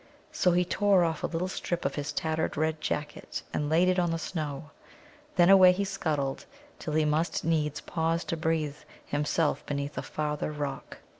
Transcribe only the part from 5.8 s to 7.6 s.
scuttled till he must